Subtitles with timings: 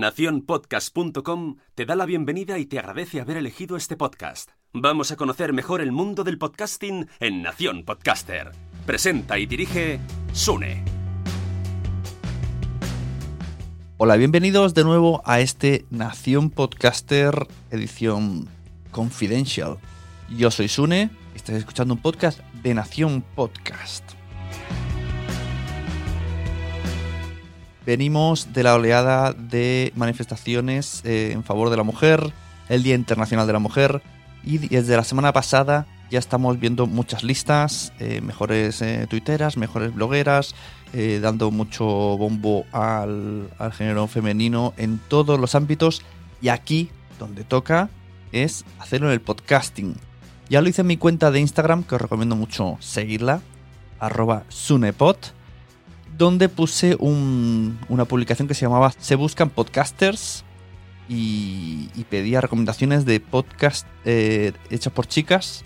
[0.00, 4.50] Naciónpodcast.com te da la bienvenida y te agradece haber elegido este podcast.
[4.72, 8.52] Vamos a conocer mejor el mundo del podcasting en Nación Podcaster.
[8.84, 10.00] Presenta y dirige
[10.32, 10.84] Sune.
[13.98, 18.48] Hola, bienvenidos de nuevo a este Nación Podcaster edición
[18.90, 19.78] Confidential.
[20.28, 24.15] Yo soy Sune y estás escuchando un podcast de Nación Podcast.
[27.86, 32.32] Venimos de la oleada de manifestaciones eh, en favor de la mujer,
[32.68, 34.02] el Día Internacional de la Mujer,
[34.42, 39.94] y desde la semana pasada ya estamos viendo muchas listas, eh, mejores eh, tuiteras, mejores
[39.94, 40.54] blogueras,
[41.20, 46.00] dando mucho bombo al, al género femenino en todos los ámbitos.
[46.40, 46.88] Y aquí,
[47.18, 47.90] donde toca,
[48.32, 49.94] es hacerlo en el podcasting.
[50.48, 53.42] Ya lo hice en mi cuenta de Instagram, que os recomiendo mucho seguirla,
[53.98, 55.16] arroba sunepod,
[56.16, 60.44] donde puse un- una publicación que se llamaba Se buscan podcasters
[61.08, 65.64] y, y pedía recomendaciones de podcast eh, hechas por chicas.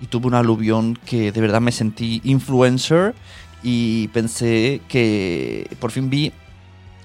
[0.00, 3.14] Y tuve un aluvión que de verdad me sentí influencer
[3.62, 6.32] y pensé que por fin vi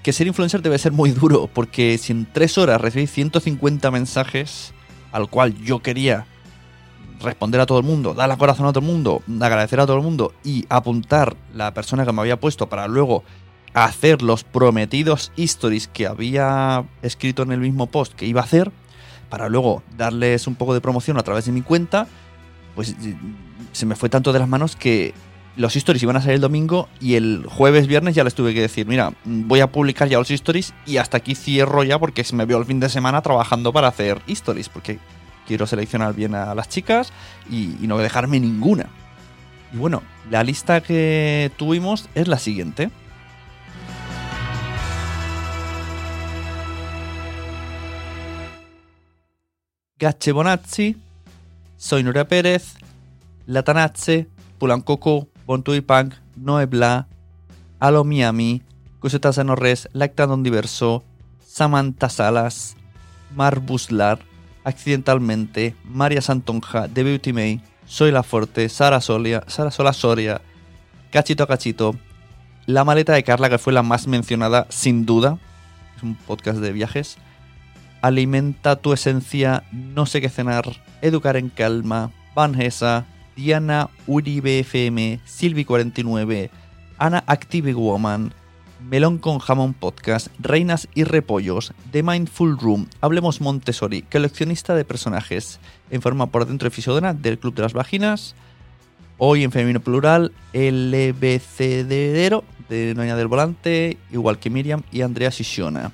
[0.02, 4.72] que ser influencer debe ser muy duro porque si en tres horas recibí 150 mensajes
[5.12, 6.26] al cual yo quería
[7.20, 9.96] responder a todo el mundo, dar la corazón a todo el mundo, agradecer a todo
[9.96, 13.24] el mundo y apuntar la persona que me había puesto para luego
[13.74, 18.72] hacer los prometidos stories que había escrito en el mismo post que iba a hacer,
[19.28, 22.06] para luego darles un poco de promoción a través de mi cuenta,
[22.74, 23.16] pues eh,
[23.72, 25.14] se me fue tanto de las manos que
[25.56, 28.60] los stories iban a salir el domingo y el jueves, viernes ya les tuve que
[28.60, 32.36] decir, mira, voy a publicar ya los stories y hasta aquí cierro ya porque se
[32.36, 34.98] me veo el fin de semana trabajando para hacer stories, porque
[35.48, 37.10] quiero seleccionar bien a las chicas
[37.50, 38.86] y, no dejarme ninguna.
[39.72, 42.90] Y bueno, la lista que tuvimos es la siguiente.
[49.98, 50.96] Gache Bonazzi,
[51.78, 52.74] Soy Nuria Pérez,
[53.46, 57.08] Latanazze, Pulancoco, Bontui Punk, Noe Bla,
[57.80, 58.62] Alo Miami,
[59.00, 61.02] Cosetta Res, Lactadon Diverso,
[61.44, 62.76] Samantha Salas,
[63.34, 64.27] Mar Buslar,
[64.68, 70.42] Accidentalmente, María Santonja, The Beauty May, Soy La Forte, Sara Solia, Sara Sola Soria,
[71.10, 71.96] Cachito a Cachito,
[72.66, 75.38] La Maleta de Carla, que fue la más mencionada sin duda,
[75.96, 77.16] es un podcast de viajes,
[78.02, 80.64] Alimenta tu esencia, No sé qué cenar,
[81.00, 83.06] Educar en calma, Vanessa,
[83.36, 86.50] Diana Uribe FM, Silvi49,
[86.98, 88.34] Ana Active Woman,
[88.80, 95.60] Melón con Jamón Podcast, Reinas y Repollos, The Mindful Room, Hablemos Montessori, coleccionista de personajes,
[95.90, 98.34] en forma por dentro y Fisiodona del Club de las Vaginas,
[99.18, 105.92] hoy en femenino plural, LBCDero de Noña del Volante, igual que Miriam y Andrea Sisiona.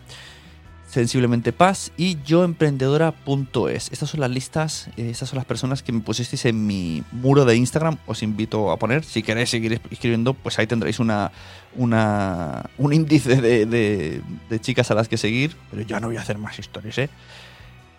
[0.94, 3.90] Sensiblemente Paz y yoemprendedora.es.
[3.90, 7.44] Estas son las listas, eh, estas son las personas que me pusisteis en mi muro
[7.44, 7.98] de Instagram.
[8.06, 9.02] Os invito a poner.
[9.02, 11.32] Si queréis seguir escribiendo, pues ahí tendréis una,
[11.74, 15.56] una un índice de, de, chicas a las que seguir.
[15.72, 17.10] Pero ya no voy a hacer más historias, ¿eh?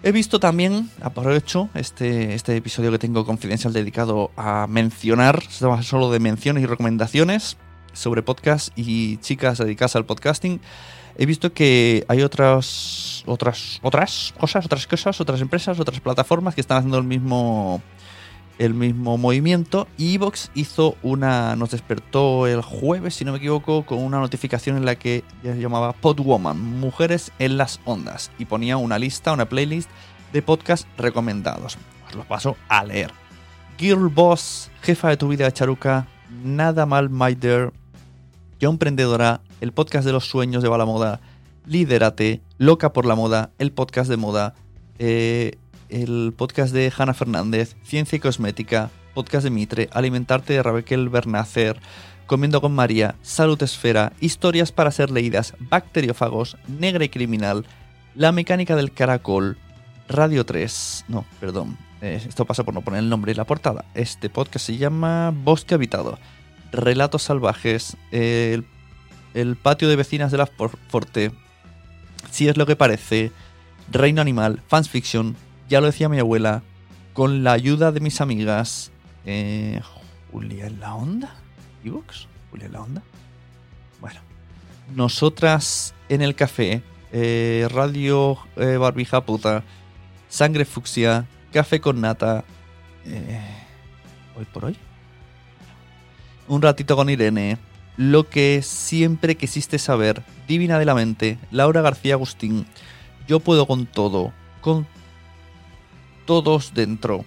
[0.01, 6.19] He visto también, aprovecho este, este episodio que tengo confidencial dedicado a mencionar, solo de
[6.21, 7.57] menciones y recomendaciones
[7.91, 10.61] sobre podcast y chicas dedicadas al podcasting
[11.17, 16.61] he visto que hay otras, otras, otras cosas, otras cosas, otras empresas, otras plataformas que
[16.61, 17.81] están haciendo el mismo,
[18.57, 19.87] el mismo movimiento.
[19.97, 24.85] Evox hizo una, nos despertó el jueves, si no me equivoco, con una notificación en
[24.85, 29.89] la que se llamaba Podwoman, Mujeres en las Ondas, y ponía una lista, una playlist
[30.33, 31.77] de podcasts recomendados.
[32.07, 33.11] Os los paso a leer.
[33.77, 36.07] Girl Boss, jefa de tu vida, Charuca,
[36.43, 37.71] Nada mal, My Dear,
[38.59, 41.21] Yo Emprendedora, el podcast de los sueños de la moda,
[41.65, 44.55] Líderate, Loca por la moda, el podcast de moda,
[44.99, 45.57] eh,
[45.89, 51.79] el podcast de Hanna Fernández, Ciencia y Cosmética, podcast de Mitre, Alimentarte de Raquel Bernacer,
[52.27, 57.65] Comiendo con María, Salud Esfera, Historias para ser leídas, Bacteriófagos, Negra y Criminal,
[58.15, 59.57] La Mecánica del Caracol,
[60.07, 63.85] Radio 3, no, perdón, eh, esto pasa por no poner el nombre y la portada.
[63.93, 66.17] Este podcast se llama Bosque Habitado,
[66.71, 68.65] Relatos Salvajes, el
[69.35, 71.31] el patio de vecinas de la Forte,
[72.31, 73.31] si es lo que parece,
[73.91, 75.35] Reino Animal, Fans Fiction,
[75.69, 76.63] ya lo decía mi abuela,
[77.13, 78.91] con la ayuda de mis amigas,
[79.25, 79.81] eh,
[80.31, 81.35] Julia en la onda,
[81.83, 82.27] ¿Evox?
[82.49, 83.03] Julia en la onda.
[83.99, 84.21] Bueno,
[84.95, 86.81] nosotras en el café,
[87.11, 89.63] eh, Radio eh, Barbija Puta,
[90.29, 92.45] Sangre Fucsia, Café con Nata,
[94.37, 94.77] hoy por hoy.
[96.47, 97.57] Un ratito con Irene,
[97.97, 102.65] lo que siempre quisiste saber, Divina de la Mente, Laura García Agustín,
[103.27, 104.85] Yo puedo con todo, con
[106.25, 107.25] todos dentro.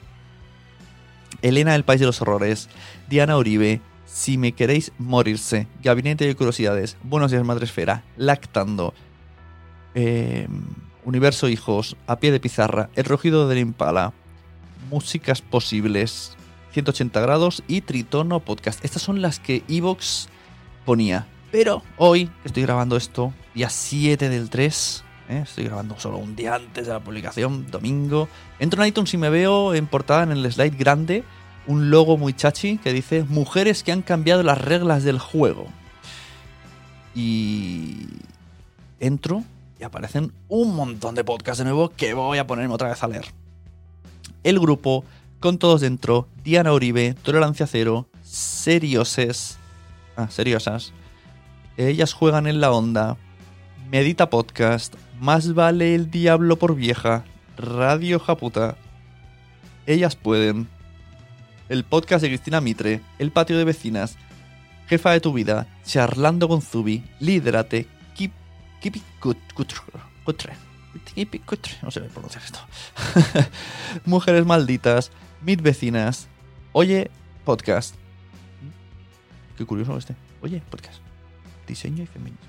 [1.43, 2.69] Elena del País de los Horrores,
[3.09, 8.95] Diana Uribe, Si me queréis morirse, Gabinete de Curiosidades, Buenos días Madresfera, Lactando,
[9.95, 10.49] em,
[11.05, 14.13] Universo Hijos, A pie de pizarra, El rugido del impala,
[14.91, 16.37] Músicas posibles,
[16.73, 18.85] 180 grados y Tritono Podcast.
[18.85, 20.29] Estas son las que Evox
[20.89, 21.27] ponía.
[21.53, 25.41] Pero hoy, estoy grabando esto, día 7 del 3, ¿eh?
[25.45, 28.27] estoy grabando solo un día antes de la publicación, domingo,
[28.59, 31.25] entro en iTunes y me veo en portada en el slide grande
[31.67, 35.67] un logo muy chachi que dice Mujeres que han cambiado las reglas del juego.
[37.15, 38.07] Y
[38.99, 39.45] entro
[39.79, 43.09] y aparecen un montón de podcasts de nuevo que voy a ponerme otra vez a
[43.09, 43.27] leer.
[44.43, 45.05] El grupo,
[45.39, 49.59] con todos dentro, Diana Uribe, Tolerancia Cero, Serioses,
[50.19, 50.93] ah, seriosas.
[51.77, 53.17] Ellas juegan en la onda.
[53.91, 54.95] Medita Podcast.
[55.21, 57.25] Más vale el diablo por vieja.
[57.57, 58.77] Radio Japuta.
[59.87, 60.69] Ellas pueden.
[61.69, 63.01] El podcast de Cristina Mitre.
[63.19, 64.17] El patio de vecinas.
[64.89, 65.67] Jefa de tu vida.
[65.85, 67.05] Charlando con Zubi.
[67.21, 67.87] Líderate.
[68.17, 68.33] Keep,
[68.81, 70.55] keep it cutre.
[71.83, 72.59] No sé pronunciar esto.
[74.05, 75.13] Mujeres malditas.
[75.43, 76.27] Mid vecinas.
[76.73, 77.11] Oye,
[77.45, 77.95] podcast.
[79.59, 80.15] Qué curioso este.
[80.41, 81.01] Oye, podcast.
[81.67, 82.47] Diseño y feminismo.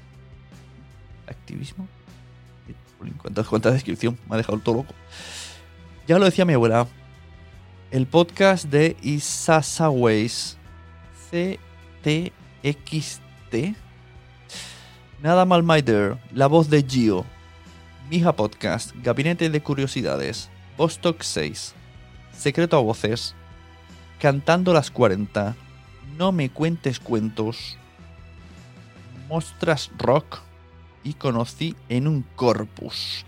[1.26, 1.88] Activismo.
[3.20, 4.16] ¿Cuánta, cuánta descripción?
[4.30, 4.94] Me ha dejado todo loco.
[6.08, 6.86] Ya lo decía mi abuela.
[7.90, 10.60] El podcast de Isasaways.
[11.32, 12.36] CTXT.
[15.24, 16.20] Nada mal, my dear.
[16.32, 17.26] La voz de Gio.
[18.12, 18.92] Mija Podcast.
[19.02, 20.52] Gabinete de Curiosidades.
[20.78, 21.74] Vostok 6.
[22.38, 23.34] Secreto a voces.
[24.20, 25.56] Cantando las 40.
[26.20, 27.78] No me cuentes cuentos,
[29.30, 30.40] Mostras Rock
[31.02, 33.26] y conocí en un corpus.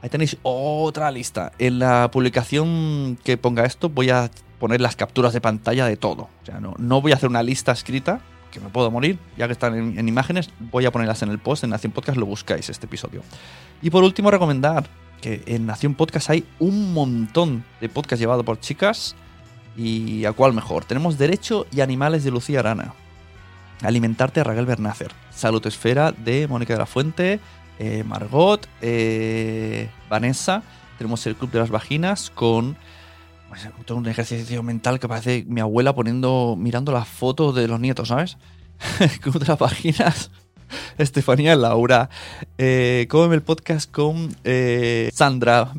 [0.00, 1.50] Ahí tenéis otra lista.
[1.58, 4.30] En la publicación que ponga esto voy a
[4.60, 6.28] poner las capturas de pantalla de todo.
[6.40, 8.20] O sea, no, no voy a hacer una lista escrita,
[8.52, 11.40] que me puedo morir, ya que están en, en, imágenes, voy a ponerlas en el
[11.40, 13.22] post, en Nación Podcast lo buscáis este episodio.
[13.82, 14.86] Y por último, recomendar
[15.20, 19.16] que en Nación Podcast hay un montón de podcasts llevados por chicas
[19.76, 20.84] ¿Y a cuál mejor?
[20.84, 22.94] Tenemos Derecho y Animales de Lucía Arana.
[23.82, 25.12] Alimentarte a Raquel Bernácer.
[25.30, 27.40] Salud Esfera de Mónica de la Fuente.
[27.78, 28.68] Eh, Margot.
[28.80, 30.62] Eh, Vanessa.
[30.98, 32.76] Tenemos el Club de las Vaginas con
[33.48, 38.08] pues, un ejercicio mental que parece mi abuela poniendo, mirando las fotos de los nietos,
[38.08, 38.38] ¿sabes?
[39.20, 40.30] Club de las Vaginas.
[40.98, 42.10] Estefanía Laura.
[42.58, 45.72] Eh, Cómeme el podcast con eh, Sandra.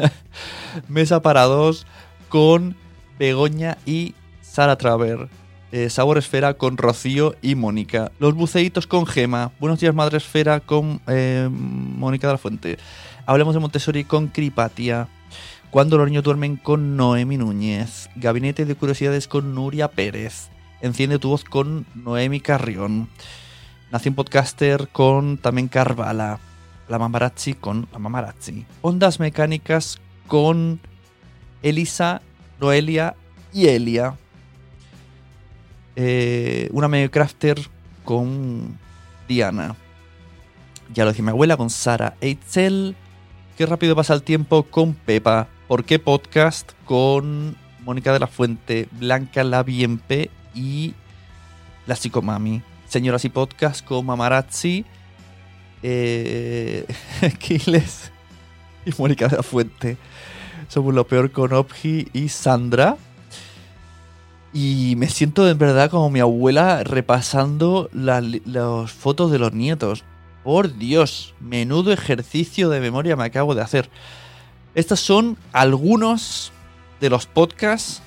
[0.88, 1.86] Mesa para dos
[2.28, 2.76] con
[3.20, 5.28] Begoña y Sara Traver.
[5.72, 8.12] eh, Sabor Esfera con Rocío y Mónica.
[8.18, 9.52] Los buceitos con Gema.
[9.60, 12.78] Buenos días, Madre Esfera con eh, Mónica de la Fuente.
[13.26, 15.06] Hablemos de Montessori con Cripatia.
[15.70, 18.08] Cuando los niños duermen con Noemi Núñez.
[18.16, 20.48] Gabinete de Curiosidades con Nuria Pérez.
[20.80, 23.10] Enciende tu voz con Noemi Carrión.
[23.92, 26.40] Nación Podcaster con también Carvala.
[26.88, 28.64] La Mamarazzi con la Mamarazzi.
[28.80, 30.80] Ondas Mecánicas con
[31.62, 32.22] Elisa,
[32.60, 33.16] Noelia
[33.52, 34.14] y Elia.
[35.96, 37.58] Eh, una medio crafter
[38.04, 38.78] con
[39.28, 39.76] Diana.
[40.92, 42.96] Ya lo dije mi abuela con Sara Eitzel.
[43.56, 45.48] Qué rápido pasa el tiempo con Pepa.
[45.68, 46.72] ¿Por qué podcast?
[46.84, 50.94] Con Mónica de la Fuente, Blanca Labiempe y
[51.86, 52.62] la Psicomami.
[52.88, 54.84] Señoras y podcast con Mamarazzi,
[55.82, 56.86] eh,
[57.38, 58.10] Kiles
[58.84, 59.96] y Mónica de la Fuente.
[60.70, 62.96] Somos lo peor con Opji y Sandra.
[64.52, 70.04] Y me siento en verdad como mi abuela repasando las fotos de los nietos.
[70.44, 73.90] Por Dios, menudo ejercicio de memoria me acabo de hacer.
[74.76, 76.52] Estos son algunos
[77.00, 78.00] de los podcasts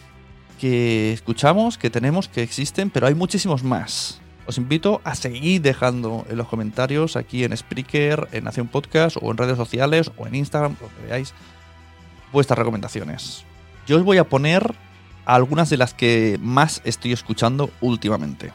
[0.57, 4.21] que escuchamos, que tenemos, que existen, pero hay muchísimos más.
[4.47, 9.31] Os invito a seguir dejando en los comentarios aquí en Spreaker, en Nación Podcast o
[9.31, 11.33] en redes sociales o en Instagram, lo que veáis,
[12.33, 13.45] vuestras recomendaciones.
[13.87, 14.75] Yo os voy a poner
[15.25, 18.51] algunas de las que más estoy escuchando últimamente.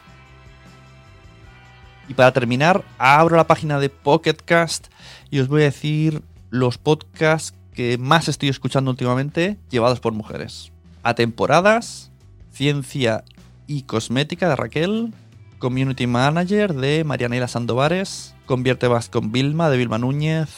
[2.07, 4.87] Y para terminar, abro la página de Pocketcast
[5.31, 10.71] y os voy a decir los podcasts que más estoy escuchando últimamente llevados por mujeres.
[11.03, 12.11] A temporadas,
[12.51, 13.23] Ciencia
[13.67, 15.13] y Cosmética de Raquel,
[15.59, 20.49] Community Manager de Marianela Sandovares, Convierte Más con Vilma de Vilma Núñez,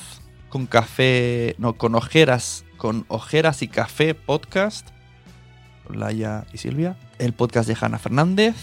[0.47, 4.87] con café, no, con ojeras, con ojeras y café podcast,
[5.85, 8.55] con Laia y Silvia, el podcast de Hanna Fernández,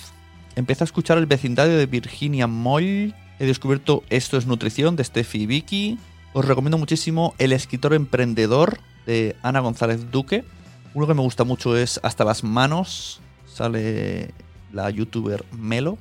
[0.57, 5.47] empecé a escuchar el vecindario de Virginia Moll, he descubierto Esto es Nutrición de Steffi
[5.47, 6.01] Vicky,
[6.33, 10.45] os recomiendo muchísimo El escritor emprendedor de Ana González Duque,
[10.95, 14.35] uno que me gusta mucho es Hasta las manos, sale
[14.73, 15.97] la youtuber Melo,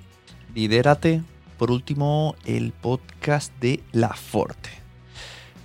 [0.55, 1.21] Lidérate,
[1.59, 4.71] por último el podcast de La Forte.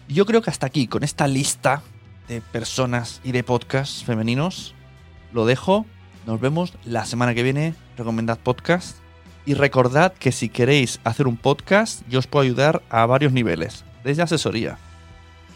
[0.06, 1.82] Yo creo que hasta aquí, con esta lista
[2.28, 4.74] de personas y de podcasts femeninos,
[5.32, 5.86] lo dejo.
[6.26, 7.74] Nos vemos la semana que viene.
[7.96, 8.98] Recomendad podcast.
[9.44, 13.84] Y recordad que si queréis hacer un podcast, yo os puedo ayudar a varios niveles.
[14.04, 14.78] Desde asesoría,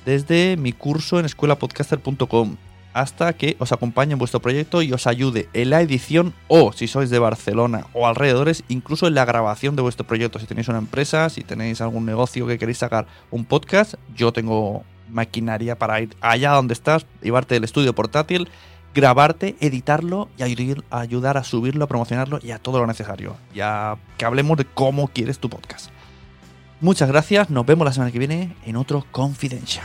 [0.04, 2.56] desde mi curso en escuelapodcaster.com,
[2.96, 6.88] hasta que os acompañe en vuestro proyecto y os ayude en la edición o, si
[6.88, 10.38] sois de Barcelona o alrededores, incluso en la grabación de vuestro proyecto.
[10.38, 14.82] Si tenéis una empresa, si tenéis algún negocio que queréis sacar un podcast, yo tengo
[15.10, 18.48] maquinaria para ir allá donde estás, llevarte el estudio portátil,
[18.94, 23.36] grabarte, editarlo y ayud- ayudar a subirlo, a promocionarlo y a todo lo necesario.
[23.54, 25.90] Ya que hablemos de cómo quieres tu podcast.
[26.80, 29.84] Muchas gracias, nos vemos la semana que viene en otro Confidential.